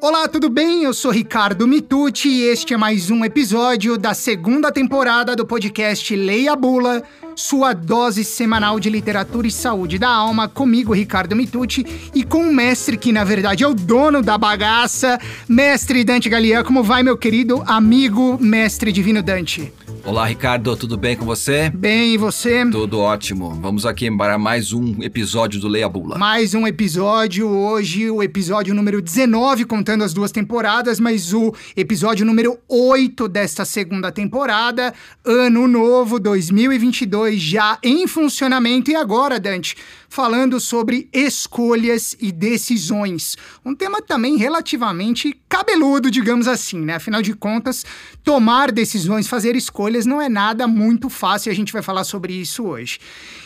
[0.00, 0.82] Olá, tudo bem?
[0.82, 6.14] Eu sou Ricardo Mitucci e este é mais um episódio da segunda temporada do podcast
[6.14, 7.02] Leia Bula,
[7.34, 12.52] sua dose semanal de literatura e saúde da alma, comigo, Ricardo Mitucci, e com o
[12.52, 15.18] mestre que, na verdade, é o dono da bagaça,
[15.48, 16.64] mestre Dante Galian.
[16.64, 19.72] Como vai, meu querido amigo, mestre Divino Dante?
[20.06, 21.70] Olá, Ricardo, tudo bem com você?
[21.70, 22.62] Bem, e você?
[22.70, 23.58] Tudo ótimo.
[23.58, 26.18] Vamos aqui para mais um episódio do Leia Bula.
[26.18, 32.26] Mais um episódio, hoje o episódio número 19, contando as duas temporadas, mas o episódio
[32.26, 34.92] número 8 desta segunda temporada,
[35.24, 38.90] ano novo 2022, já em funcionamento.
[38.90, 39.74] E agora, Dante,
[40.14, 43.36] falando sobre escolhas e decisões.
[43.64, 46.94] Um tema também relativamente cabeludo, digamos assim, né?
[46.94, 47.84] Afinal de contas,
[48.22, 52.32] tomar decisões, fazer escolhas não é nada muito fácil e a gente vai falar sobre
[52.34, 52.98] isso hoje.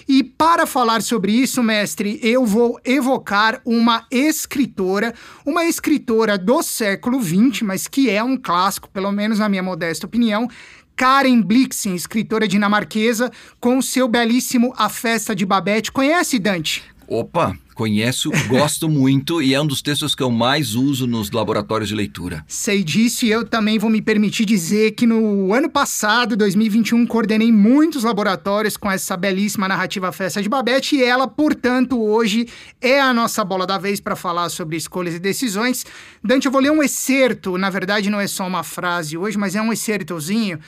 [0.09, 7.23] E para falar sobre isso, mestre, eu vou evocar uma escritora, uma escritora do século
[7.23, 10.48] XX, mas que é um clássico, pelo menos na minha modesta opinião,
[10.97, 13.30] Karen Blixen, escritora dinamarquesa,
[13.61, 15.92] com seu belíssimo A Festa de Babette.
[15.92, 16.83] Conhece, Dante?
[17.06, 21.89] Opa, conheço, gosto muito e é um dos textos que eu mais uso nos laboratórios
[21.89, 22.45] de leitura.
[22.48, 27.53] Sei disso e eu também vou me permitir dizer que no ano passado, 2021, coordenei
[27.53, 32.48] muitos laboratórios com essa belíssima narrativa Festa de Babette e ela, portanto, hoje
[32.81, 35.87] é a nossa bola da vez para falar sobre escolhas e decisões.
[36.20, 39.55] Dante, eu vou ler um excerto, na verdade não é só uma frase hoje, mas
[39.55, 40.59] é um excertozinho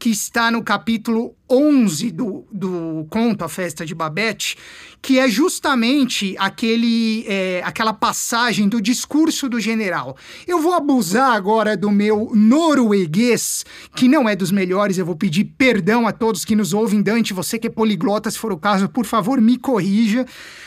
[0.00, 4.56] que está no capítulo 11 do, do conto A Festa de Babette,
[5.02, 10.16] que é justamente aquele, é, aquela passagem do discurso do general.
[10.46, 15.44] Eu vou abusar agora do meu norueguês, que não é dos melhores, eu vou pedir
[15.58, 17.02] perdão a todos que nos ouvem.
[17.02, 20.24] Dante, você que é poliglota, se for o caso, por favor, me corrija.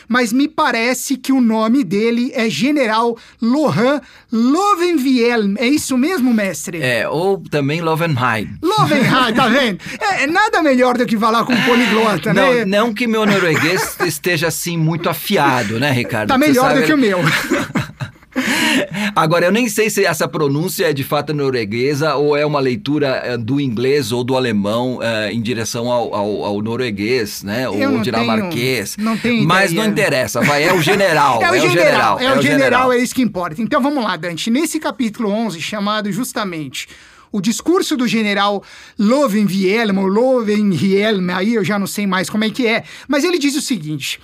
[0.08, 5.56] Mas me parece que o nome dele é General Lohan Lovenvielm.
[5.58, 6.81] É isso mesmo, mestre?
[6.81, 8.58] É, ou também Lovenheim.
[8.61, 9.80] Lovenheim, tá vendo?
[10.00, 12.66] É, é nada melhor do que falar com um poliglota, não, né?
[12.66, 16.30] Não que meu norueguês esteja assim muito afiado, né, Ricardo?
[16.30, 17.20] Tá melhor do que o meu.
[19.16, 23.22] Agora, eu nem sei se essa pronúncia é de fato norueguesa ou é uma leitura
[23.23, 27.70] eh, do inglês ou do alemão uh, em direção ao, ao, ao, norueguês, né?
[27.70, 28.95] Ou não dinamarquês.
[28.95, 31.42] Tenho, não tem Mas não interessa, vai, é o general.
[31.44, 33.62] é, o é, general, o general, é, o general, é isso que importa.
[33.62, 34.50] Então vamos lá, Dante.
[34.50, 36.88] Nesse capítulo 11, chamado justamente
[37.33, 38.64] o discurso do general
[38.98, 43.39] Lovenvielm, ou Lovenhielm, aí eu já não sei mais como é que é, mas ele
[43.39, 44.21] diz o seguinte: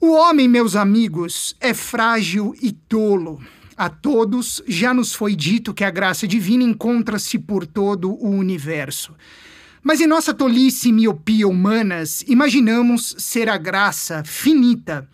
[0.00, 3.40] O homem, meus amigos, é frágil e tolo.
[3.76, 9.14] A todos já nos foi dito que a graça divina encontra-se por todo o universo.
[9.82, 15.08] Mas em nossa tolice e miopia humanas, imaginamos ser a graça finita.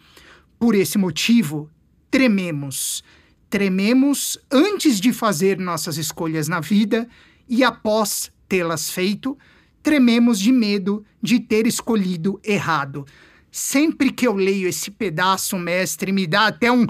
[0.58, 1.70] Por esse motivo,
[2.10, 3.02] trememos.
[3.50, 7.08] Trememos antes de fazer nossas escolhas na vida
[7.48, 9.38] e após tê-las feito,
[9.82, 13.06] trememos de medo de ter escolhido errado.
[13.58, 16.86] Sempre que eu leio esse pedaço, mestre, me dá até um,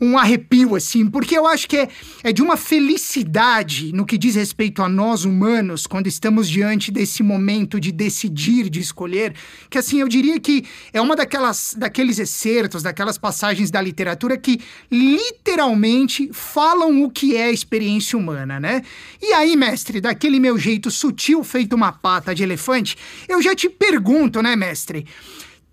[0.00, 1.88] um arrepio, assim, porque eu acho que é,
[2.22, 7.24] é de uma felicidade no que diz respeito a nós humanos, quando estamos diante desse
[7.24, 9.34] momento de decidir, de escolher,
[9.68, 14.60] que, assim, eu diria que é uma daquelas, daqueles excertos, daquelas passagens da literatura que
[14.90, 18.82] literalmente falam o que é a experiência humana, né?
[19.20, 22.96] E aí, mestre, daquele meu jeito sutil, feito uma pata de elefante,
[23.28, 25.04] eu já te pergunto, né, mestre?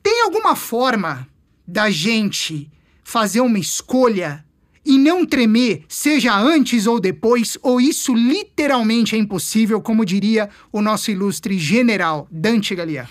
[0.02, 1.28] Tem alguma forma
[1.68, 2.70] da gente
[3.04, 4.46] fazer uma escolha
[4.86, 10.82] e não tremer, seja antes ou depois, ou isso literalmente é impossível, como diria o
[10.82, 13.08] nosso ilustre general Dante Galia?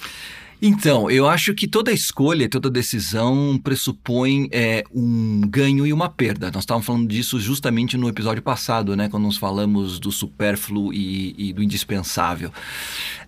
[0.60, 6.50] Então, eu acho que toda escolha, toda decisão pressupõe é, um ganho e uma perda.
[6.50, 9.08] Nós estávamos falando disso justamente no episódio passado, né?
[9.08, 12.50] Quando nós falamos do supérfluo e, e do indispensável.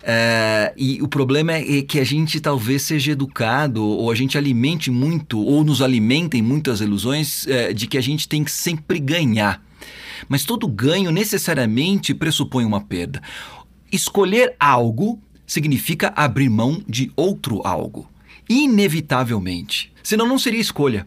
[0.03, 4.91] É, e o problema é que a gente talvez seja educado, ou a gente alimente
[4.91, 9.63] muito, ou nos alimentem muitas ilusões é, de que a gente tem que sempre ganhar.
[10.27, 13.21] Mas todo ganho necessariamente pressupõe uma perda.
[13.89, 15.17] Escolher algo
[15.51, 18.09] significa abrir mão de outro algo.
[18.47, 19.91] Inevitavelmente.
[20.01, 21.05] Senão não seria escolha.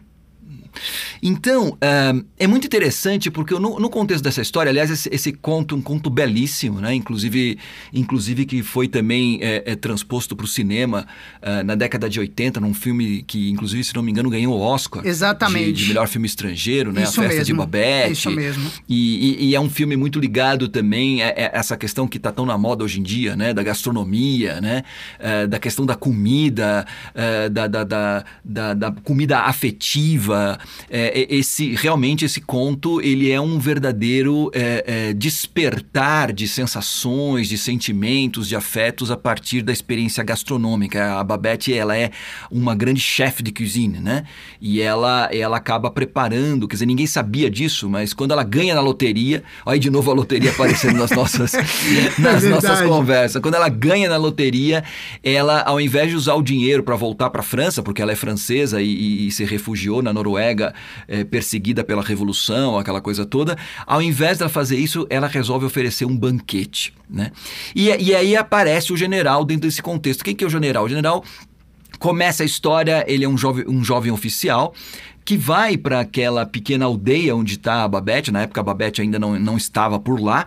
[1.21, 5.75] Então, uh, é muito interessante porque no, no, contexto dessa história, aliás, esse, esse, conto,
[5.75, 6.93] um conto belíssimo, né?
[6.93, 7.57] Inclusive,
[7.93, 11.07] inclusive que foi também é, é, transposto para o cinema
[11.41, 14.61] uh, na década de 80, num filme que, inclusive, se não me engano, ganhou o
[14.61, 15.05] Oscar.
[15.05, 15.73] Exatamente.
[15.73, 17.03] De, de melhor filme estrangeiro, né?
[17.03, 17.45] Isso a Festa mesmo.
[17.45, 18.11] de Babette.
[18.11, 18.71] Isso mesmo.
[18.87, 22.31] E, e, e, é um filme muito ligado também a, a essa questão que está
[22.31, 23.53] tão na moda hoje em dia, né?
[23.53, 24.83] Da gastronomia, né?
[25.19, 26.85] Uh, da questão da comida,
[27.51, 27.83] da, da,
[28.43, 35.13] da, da, comida afetiva, é, esse realmente esse conto ele é um verdadeiro é, é,
[35.13, 41.19] despertar de sensações, de sentimentos, de afetos a partir da experiência gastronômica.
[41.19, 42.11] A Babette ela é
[42.51, 44.23] uma grande chefe de cozinha, né?
[44.61, 48.81] E ela ela acaba preparando, quer dizer, ninguém sabia disso, mas quando ela ganha na
[48.81, 51.53] loteria, olha aí de novo a loteria aparecendo nas nossas
[52.19, 53.41] nas é nossas conversas.
[53.41, 54.83] Quando ela ganha na loteria,
[55.23, 58.15] ela ao invés de usar o dinheiro para voltar para a França, porque ela é
[58.15, 60.54] francesa e, e, e se refugiou na Noruega
[61.07, 63.57] é, perseguida pela Revolução, aquela coisa toda.
[63.85, 66.93] Ao invés dela fazer isso, ela resolve oferecer um banquete.
[67.09, 67.31] Né?
[67.75, 70.23] E, e aí aparece o general dentro desse contexto.
[70.23, 70.85] Quem que é o general?
[70.85, 71.23] O general
[71.99, 74.73] começa a história, ele é um jovem, um jovem oficial
[75.25, 78.31] que vai para aquela pequena aldeia onde está a Babette.
[78.31, 80.45] Na época a Babette ainda não, não estava por lá.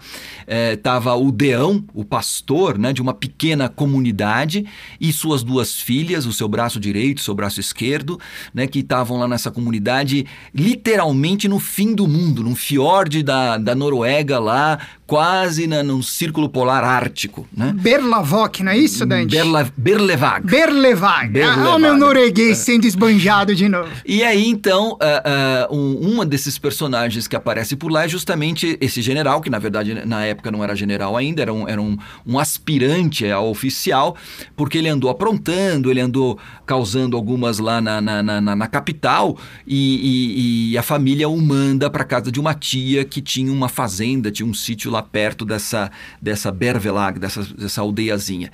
[0.72, 4.64] Estava é, o Deão, o pastor né, de uma pequena comunidade,
[5.00, 8.20] e suas duas filhas, o seu braço direito, o seu braço esquerdo,
[8.54, 13.74] né, que estavam lá nessa comunidade, literalmente no fim do mundo, num fiord da, da
[13.74, 14.78] Noruega lá,
[15.08, 17.48] quase na, num círculo polar ártico.
[17.56, 17.74] Né?
[17.74, 19.34] Berlavok, não é isso, Dante?
[19.34, 20.46] Berla, Berlevag.
[20.46, 21.32] Berlevag.
[21.32, 21.70] Berlevag.
[21.70, 22.62] Ah, o meu norueguês é.
[22.62, 23.90] sendo esbanjado de novo.
[24.04, 29.00] E aí, então, uh, uh, um, desses personagens que aparece por lá é justamente esse
[29.02, 32.38] general, que na verdade na época não era general ainda, era um, era um, um
[32.38, 34.16] aspirante ao oficial,
[34.56, 40.70] porque ele andou aprontando, ele andou causando algumas lá na, na, na, na capital e,
[40.70, 44.30] e, e a família o manda para casa de uma tia que tinha uma fazenda,
[44.30, 48.50] tinha um sítio lá perto dessa, dessa Bervelag, dessa, dessa aldeiazinha.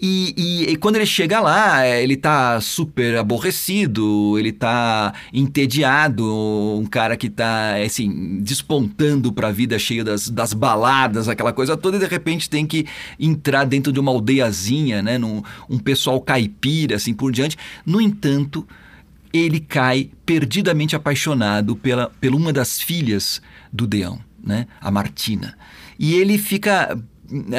[0.00, 5.14] E, e, quando ele chega lá, é, ele tá super aborrecido, ele tá
[5.56, 6.22] entediado,
[6.78, 11.96] um cara que tá, assim, despontando pra vida cheia das, das baladas, aquela coisa toda,
[11.96, 12.84] e de repente tem que
[13.18, 17.56] entrar dentro de uma aldeiazinha, né, num, um pessoal caipira, assim por diante.
[17.86, 18.68] No entanto,
[19.32, 23.40] ele cai perdidamente apaixonado pela, pela uma das filhas
[23.72, 25.56] do Deão, né, a Martina.
[25.98, 26.98] E ele fica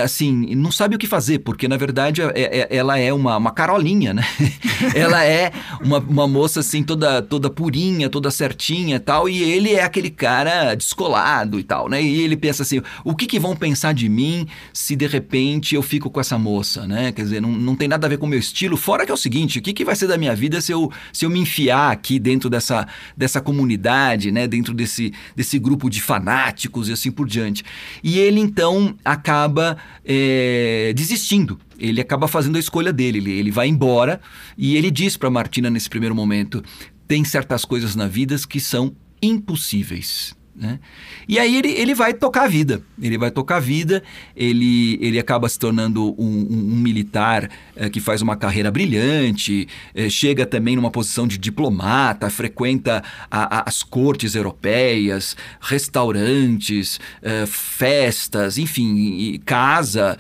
[0.04, 3.52] assim, não sabe o que fazer, porque na verdade é, é, ela é uma, uma
[3.52, 4.24] carolinha, né?
[4.96, 9.74] ela é uma, uma moça assim, toda, toda purinha, toda certinha e tal, e ele
[9.74, 12.02] é aquele cara descolado e tal, né?
[12.02, 15.82] E ele pensa assim, o que, que vão pensar de mim se de repente eu
[15.82, 17.12] fico com essa moça, né?
[17.12, 19.16] Quer dizer, não, não tem nada a ver com o meu estilo, fora que é
[19.16, 21.40] o seguinte, o que, que vai ser da minha vida se eu, se eu me
[21.40, 24.48] enfiar aqui dentro dessa, dessa comunidade, né?
[24.48, 27.64] Dentro desse, desse grupo de fanáticos e assim por diante.
[28.04, 31.60] E ele então acaba acaba é, desistindo.
[31.80, 33.18] Ele acaba fazendo a escolha dele.
[33.18, 34.22] Ele, ele vai embora
[34.58, 36.64] e ele diz para Martina nesse primeiro momento:
[37.08, 40.36] tem certas coisas na vida que são impossíveis.
[40.58, 40.80] Né?
[41.28, 44.02] E aí ele, ele vai tocar a vida, ele vai tocar a vida,
[44.36, 49.68] ele, ele acaba se tornando um, um, um militar é, que faz uma carreira brilhante,
[49.94, 57.46] é, chega também numa posição de diplomata, frequenta a, a, as cortes europeias, restaurantes, é,
[57.46, 60.18] festas, enfim, casa,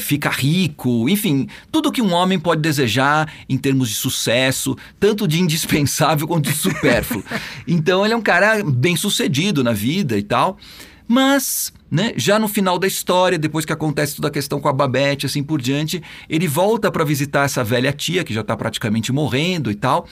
[0.00, 5.40] fica rico, enfim, tudo que um homem pode desejar em termos de sucesso, tanto de
[5.40, 7.24] indispensável quanto de supérfluo.
[7.66, 10.58] Então ele é um cara bem sucedido sucedido na vida e tal.
[11.06, 14.72] Mas, né, já no final da história, depois que acontece toda a questão com a
[14.72, 19.10] Babette, assim por diante, ele volta para visitar essa velha tia que já está praticamente
[19.12, 20.06] morrendo e tal.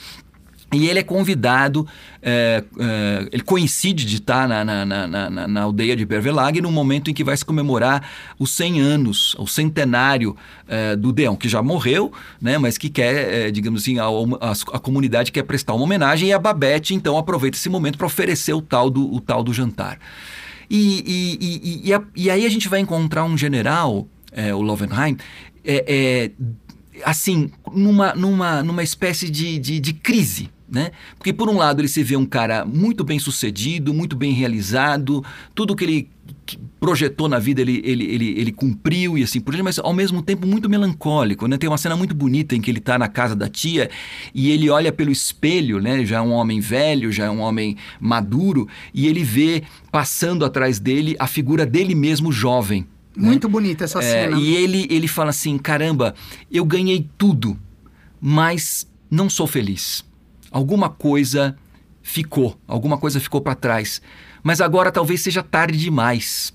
[0.70, 1.86] E ele é convidado,
[2.20, 7.10] é, é, ele coincide de estar na, na, na, na, aldeia de Bervelag no momento
[7.10, 8.06] em que vai se comemorar
[8.38, 10.36] os 100 anos, o centenário
[10.68, 14.76] é, do Deão, que já morreu, né, mas que quer, é, digamos assim, a, a,
[14.76, 18.52] a, comunidade quer prestar uma homenagem e a Babette então aproveita esse momento para oferecer
[18.52, 19.98] o tal do, o tal do jantar.
[20.68, 25.16] E, e, e, a, e aí a gente vai encontrar um general, é, o Lovenheim,
[25.64, 26.30] é,
[27.06, 30.90] assim, numa, numa, numa espécie de, de, de crise né?
[31.16, 35.24] Porque, por um lado, ele se vê um cara muito bem sucedido, muito bem realizado,
[35.54, 36.10] tudo que ele
[36.78, 40.22] projetou na vida ele, ele, ele, ele cumpriu e assim por diante, mas ao mesmo
[40.22, 41.46] tempo muito melancólico.
[41.46, 41.56] Né?
[41.56, 43.90] Tem uma cena muito bonita em que ele está na casa da tia
[44.34, 46.04] e ele olha pelo espelho, né?
[46.04, 50.78] já é um homem velho, já é um homem maduro, e ele vê passando atrás
[50.78, 52.86] dele a figura dele mesmo jovem.
[53.16, 53.28] Né?
[53.28, 54.38] Muito bonita essa é, cena.
[54.38, 56.14] E ele, ele fala assim: caramba,
[56.50, 57.58] eu ganhei tudo,
[58.20, 60.06] mas não sou feliz
[60.50, 61.56] alguma coisa
[62.02, 64.00] ficou, alguma coisa ficou para trás.
[64.42, 66.52] Mas agora talvez seja tarde demais.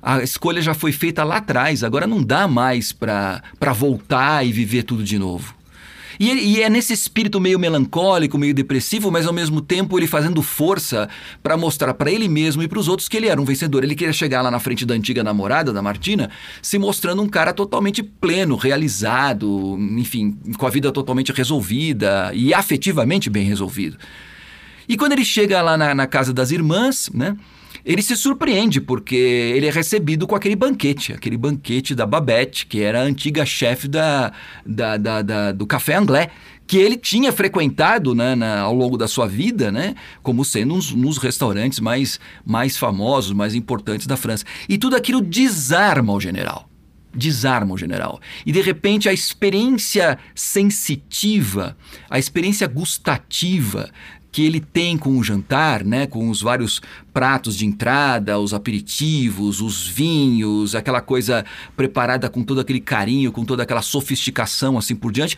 [0.00, 4.82] A escolha já foi feita lá atrás, agora não dá mais para voltar e viver
[4.82, 5.54] tudo de novo.
[6.18, 10.42] E, e, é nesse espírito meio melancólico, meio depressivo, mas ao mesmo tempo ele fazendo
[10.42, 11.08] força
[11.42, 13.84] para mostrar para ele mesmo e para os outros que ele era um vencedor.
[13.84, 17.52] Ele queria chegar lá na frente da antiga namorada, da Martina, se mostrando um cara
[17.52, 23.96] totalmente pleno, realizado, enfim, com a vida totalmente resolvida e afetivamente bem resolvido.
[24.88, 27.36] E quando ele chega lá na, na casa das irmãs, né?
[27.84, 32.80] Ele se surpreende porque ele é recebido com aquele banquete, aquele banquete da Babette, que
[32.80, 34.32] era a antiga chefe da,
[34.64, 36.28] da, da, da, do Café Anglais,
[36.66, 40.92] que ele tinha frequentado né, na, ao longo da sua vida, né, como sendo uns,
[40.92, 44.44] nos restaurantes mais, mais famosos, mais importantes da França.
[44.68, 46.68] E tudo aquilo desarma o general
[47.14, 48.18] desarma o general.
[48.46, 51.76] E de repente a experiência sensitiva,
[52.08, 53.90] a experiência gustativa
[54.32, 56.80] que ele tem com o jantar, né, com os vários
[57.12, 61.44] pratos de entrada, os aperitivos, os vinhos, aquela coisa
[61.76, 65.36] preparada com todo aquele carinho, com toda aquela sofisticação assim por diante,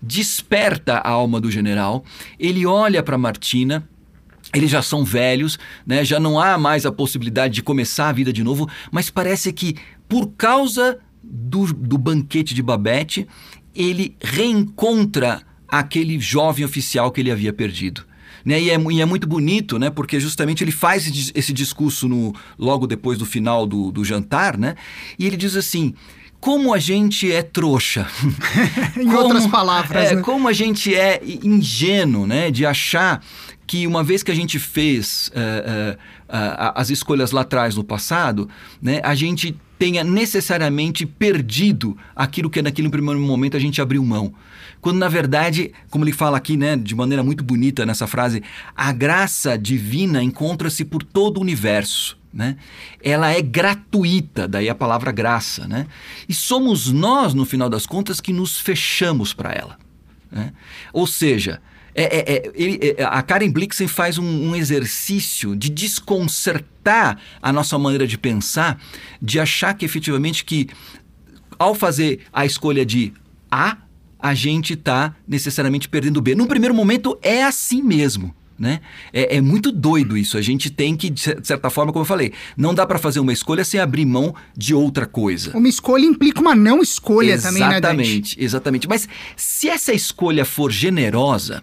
[0.00, 2.04] desperta a alma do general.
[2.38, 3.86] Ele olha para Martina,
[4.54, 6.04] eles já são velhos, né?
[6.04, 9.74] já não há mais a possibilidade de começar a vida de novo, mas parece que
[10.08, 13.26] por causa do, do banquete de Babette,
[13.74, 18.06] ele reencontra aquele jovem oficial que ele havia perdido.
[18.44, 18.60] Né?
[18.60, 19.90] E, é, e, é, muito bonito, né?
[19.90, 24.76] porque justamente ele faz esse, discurso no, logo depois do final do, do jantar, né?
[25.18, 25.94] e ele diz assim:
[26.40, 28.06] como a gente é trouxa.
[28.96, 30.12] em como, outras palavras.
[30.12, 30.22] É, né?
[30.22, 32.50] Como a gente é ingênuo, né?
[32.50, 33.22] De achar
[33.68, 38.48] que uma vez que a gente fez uh, uh, as escolhas lá atrás no passado,
[38.80, 38.98] né?
[39.04, 44.32] A gente tenha necessariamente perdido aquilo que naquele primeiro momento a gente abriu mão.
[44.80, 48.42] Quando na verdade, como ele fala aqui, né, de maneira muito bonita nessa frase,
[48.74, 52.18] a graça divina encontra-se por todo o universo.
[52.32, 52.56] Né?
[53.02, 55.68] Ela é gratuita, daí a palavra graça.
[55.68, 55.86] Né?
[56.28, 59.78] E somos nós, no final das contas, que nos fechamos para ela.
[60.30, 60.52] Né?
[60.92, 61.60] Ou seja,
[61.98, 67.52] é, é, é, ele, é, a Karen Blixen faz um, um, exercício de desconcertar a
[67.52, 68.80] nossa maneira de pensar,
[69.20, 70.68] de achar que efetivamente que
[71.58, 73.12] ao fazer a escolha de
[73.50, 73.78] A,
[74.16, 76.36] a gente está necessariamente perdendo B.
[76.36, 78.32] Num primeiro momento é assim mesmo.
[78.56, 78.80] Né?
[79.12, 80.36] É, é, muito doido isso.
[80.36, 83.32] A gente tem que, de certa forma, como eu falei, não dá para fazer uma
[83.32, 85.56] escolha sem abrir mão de outra coisa.
[85.56, 88.88] Uma escolha implica uma não escolha exatamente, também, né, Exatamente, exatamente.
[88.88, 91.62] Mas se essa escolha for generosa,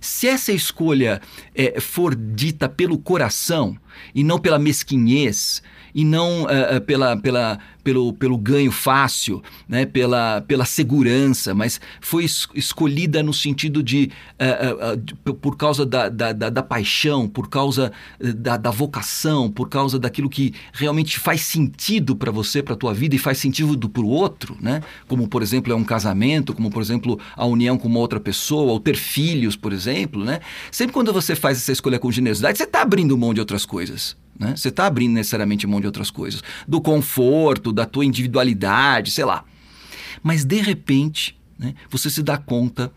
[0.00, 1.20] se essa escolha
[1.54, 3.76] é, for dita pelo coração
[4.14, 5.62] e não pela mesquinhez,
[5.96, 9.86] e não uh, pela, pela, pelo, pelo ganho fácil, né?
[9.86, 16.10] pela, pela segurança, mas foi es escolhida no sentido de, uh, de por causa da,
[16.10, 17.90] da, da, da, paixão, por causa
[18.20, 22.92] da, da vocação, por causa daquilo que realmente faz sentido para você, para a tua
[22.92, 24.82] vida e faz sentido para o outro, né?
[25.08, 28.70] como por exemplo é um casamento, como por exemplo a união com uma outra pessoa,
[28.70, 30.24] ou ter filhos, por exemplo.
[30.24, 30.38] Né?
[30.70, 34.16] Sempre quando você faz essa escolha com generosidade, você está abrindo mão de outras coisas.
[34.38, 34.54] Né?
[34.54, 39.44] Você está abrindo necessariamente mão de outras coisas, do conforto, da tua individualidade, sei lá.
[40.22, 42.92] Mas de repente, né, você se dá conta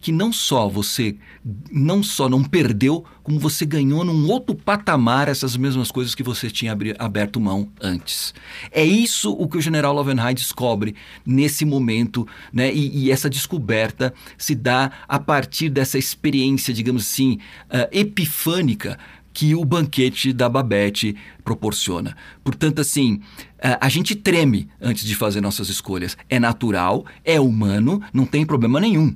[0.00, 1.16] que não só você
[1.70, 6.50] não só não perdeu, como você ganhou num outro patamar essas mesmas coisas que você
[6.50, 8.32] tinha aberto mão antes.
[8.70, 12.72] É isso o que o general Lovenheim descobre nesse momento, né?
[12.72, 17.38] E, e essa descoberta se dá a partir dessa experiência, digamos assim,
[17.68, 18.98] uh, epifânica
[19.34, 22.16] que o banquete da Babette proporciona.
[22.42, 23.20] Portanto, assim,
[23.80, 26.16] a gente treme antes de fazer nossas escolhas.
[26.30, 29.14] É natural, é humano, não tem problema nenhum.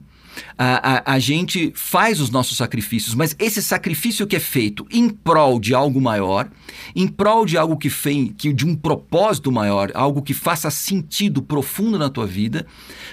[0.56, 5.08] A, a, a, gente faz os nossos sacrifícios, mas esse sacrifício que é feito em
[5.08, 6.50] prol de algo maior,
[6.94, 11.42] em prol de algo que, fez, que de um propósito maior, algo que faça sentido
[11.42, 12.66] profundo na tua vida,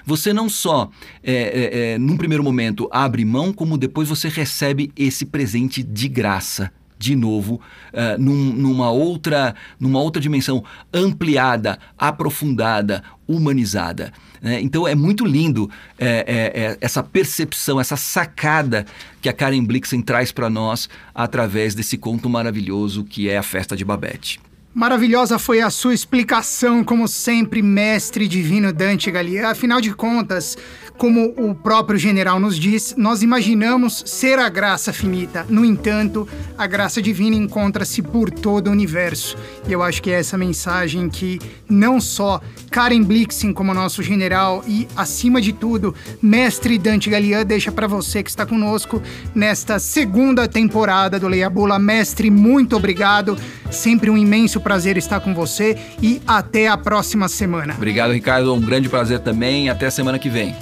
[0.05, 0.89] você não só,
[1.24, 6.08] é, é, é, num primeiro momento, abre mão, como depois você recebe esse presente de
[6.08, 7.61] graça de novo
[7.93, 14.13] uh, num, numa outra numa outra dimensão ampliada, aprofundada, humanizada.
[14.41, 14.61] Né?
[14.61, 18.85] Então é muito lindo é, é, é, essa percepção, essa sacada
[19.21, 23.75] que a Karen Blixen traz para nós através desse conto maravilhoso que é a festa
[23.75, 24.39] de Babette.
[24.75, 29.47] Maravilhosa foi a sua explicação, como sempre, mestre divino Dante Galia.
[29.47, 30.57] Afinal de contas,
[30.97, 35.45] como o próprio general nos diz, nós imaginamos ser a graça finita.
[35.49, 39.37] No entanto, a graça divina encontra-se por todo o universo.
[39.67, 44.63] E eu acho que é essa mensagem que não só Karen Blixen como nosso general
[44.67, 49.01] e, acima de tudo, mestre Dante Galian deixa para você que está conosco
[49.33, 51.79] nesta segunda temporada do Leia Bula.
[51.79, 53.37] Mestre, muito obrigado.
[53.69, 57.73] Sempre um imenso prazer estar com você e até a próxima semana.
[57.75, 58.53] Obrigado, Ricardo.
[58.53, 59.69] Um grande prazer também.
[59.69, 60.55] Até a semana que vem.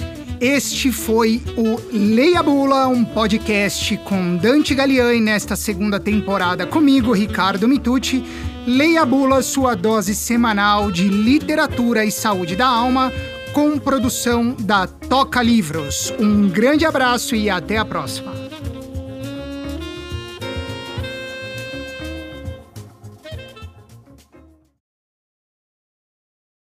[0.43, 7.65] Este foi o Leia Bula, um podcast com Dante Galiani nesta segunda temporada comigo, Ricardo
[7.65, 8.21] Mitucci.
[8.67, 13.09] Leia Bula, sua dose semanal de literatura e saúde da alma,
[13.53, 16.13] com produção da Toca Livros.
[16.19, 18.42] Um grande abraço e até a próxima.